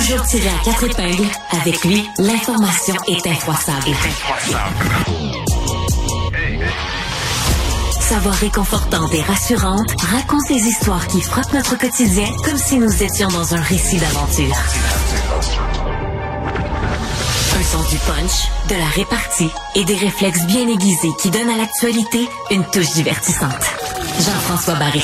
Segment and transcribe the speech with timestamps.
[0.00, 3.90] Toujours tiré à quatre épingles, avec lui, l'information est infroissable.
[8.00, 13.02] Sa voix réconfortante et rassurante raconte les histoires qui frappent notre quotidien comme si nous
[13.02, 14.56] étions dans un récit d'aventure.
[17.58, 21.58] Un son du punch, de la répartie et des réflexes bien aiguisés qui donnent à
[21.58, 23.64] l'actualité une touche divertissante.
[24.18, 25.02] Jean-François Barry.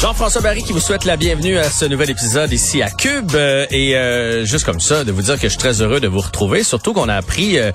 [0.00, 3.32] Jean-François Barry qui vous souhaite la bienvenue à ce nouvel épisode ici à Cube.
[3.34, 6.06] Euh, et euh, juste comme ça de vous dire que je suis très heureux de
[6.06, 7.72] vous retrouver surtout qu'on a appris euh,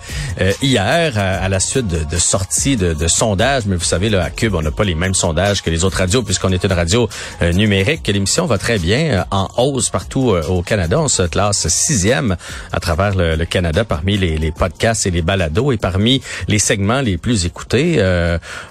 [0.62, 3.66] hier à, la suite de, sorties de, sondages.
[3.66, 5.98] Mais vous savez là à Cube on n'a pas les mêmes sondages que les autres
[5.98, 7.10] radios puisqu'on est une radio
[7.42, 8.08] numérique.
[8.08, 11.02] L'émission va très bien en hausse partout au Canada.
[11.02, 12.38] On se classe sixième
[12.72, 15.74] à travers le, Canada parmi les, podcasts et les balados.
[15.74, 17.98] Et parmi les segments les plus écoutés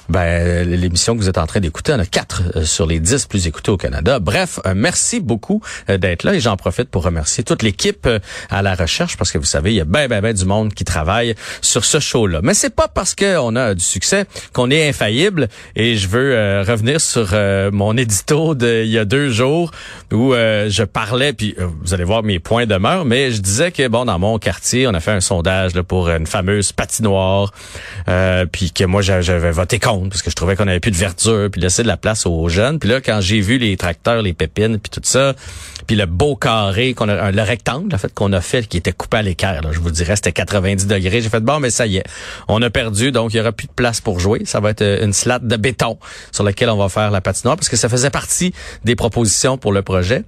[0.09, 3.42] ben l'émission que vous êtes en train d'écouter en a quatre sur les dix plus
[3.47, 4.19] écoutés au Canada.
[4.19, 8.19] Bref, euh, merci beaucoup euh, d'être là et j'en profite pour remercier toute l'équipe euh,
[8.51, 10.75] à la recherche parce que vous savez, il y a ben ben ben du monde
[10.75, 12.41] qui travaille sur ce show-là.
[12.43, 17.01] Mais c'est pas parce qu'on a du succès qu'on est infaillible et je veux revenir
[17.01, 17.35] sur
[17.73, 19.71] mon édito de il y a deux jours
[20.13, 24.05] où je parlais puis vous allez voir mes points demeurent mais je disais que bon
[24.05, 27.53] dans mon quartier, on a fait un sondage là, pour une fameuse patinoire
[28.53, 31.51] puis que moi j'avais voté contre parce que je trouvais qu'on avait plus de verdure
[31.51, 32.79] puis laisser de la place aux jeunes.
[32.79, 35.35] Puis là quand j'ai vu les tracteurs, les pépines, puis tout ça,
[35.87, 38.93] puis le beau carré qu'on a, le rectangle en fait qu'on a fait, qui était
[38.93, 39.63] coupé à l'équerre.
[39.73, 41.21] Je vous dirais, c'était 90 degrés.
[41.21, 42.05] J'ai fait bon, mais ça y est,
[42.49, 44.43] on a perdu, donc il y aura plus de place pour jouer.
[44.45, 45.99] Ça va être euh, une slate de béton
[46.31, 48.53] sur laquelle on va faire la patinoire, parce que ça faisait partie
[48.85, 50.25] des propositions pour le projet.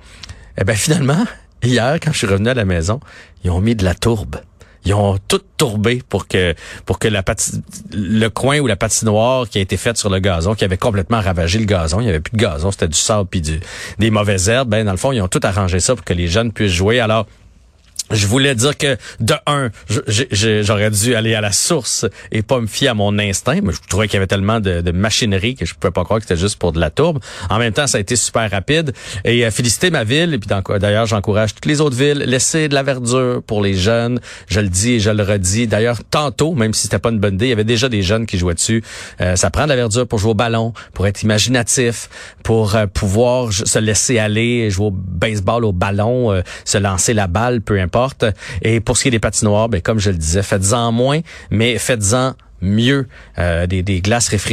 [0.59, 1.25] Eh ben finalement,
[1.63, 3.01] hier, quand je suis revenu à la maison,
[3.45, 4.37] ils ont mis de la tourbe.
[4.85, 6.55] Ils ont tout tourbé pour que
[6.85, 7.23] pour que la
[7.93, 11.21] le coin ou la patinoire qui a été faite sur le gazon, qui avait complètement
[11.21, 13.43] ravagé le gazon, il y avait plus de gazon, c'était du sable puis
[13.99, 14.69] des mauvaises herbes.
[14.69, 17.01] Ben dans le fond, ils ont tout arrangé ça pour que les jeunes puissent jouer.
[17.01, 17.27] Alors
[18.11, 19.71] je voulais dire que de un,
[20.63, 23.61] j'aurais dû aller à la source et pas me fier à mon instinct.
[23.63, 26.27] Mais je trouvais qu'il y avait tellement de, machinerie que je pouvais pas croire que
[26.27, 27.19] c'était juste pour de la tourbe.
[27.49, 28.93] En même temps, ça a été super rapide.
[29.25, 30.35] Et euh, féliciter ma ville.
[30.35, 30.49] Et puis
[30.79, 32.19] d'ailleurs, j'encourage toutes les autres villes.
[32.19, 34.21] Laisser de la verdure pour les jeunes.
[34.49, 35.67] Je le dis et je le redis.
[35.67, 38.27] D'ailleurs, tantôt, même si c'était pas une bonne idée, il y avait déjà des jeunes
[38.27, 38.85] qui jouaient dessus.
[39.21, 42.11] Euh, ça prend de la verdure pour jouer au ballon, pour être imaginatif,
[42.43, 47.63] pour euh, pouvoir se laisser aller, jouer au baseball, au ballon, se lancer la balle,
[47.63, 47.79] peu
[48.63, 51.79] et pour ce qui est des patinoires, ben, comme je le disais, faites-en moins, mais
[51.79, 53.07] faites-en mieux.
[53.39, 54.45] Euh, des, des glaces réfrigérées